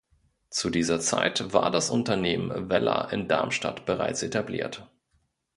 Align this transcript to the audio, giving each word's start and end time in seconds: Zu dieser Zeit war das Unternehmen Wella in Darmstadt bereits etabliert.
Zu 0.49 0.71
dieser 0.71 0.99
Zeit 0.99 1.53
war 1.53 1.69
das 1.69 1.91
Unternehmen 1.91 2.71
Wella 2.71 3.01
in 3.11 3.27
Darmstadt 3.27 3.85
bereits 3.85 4.23
etabliert. 4.23 4.89